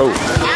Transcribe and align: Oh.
Oh. 0.00 0.47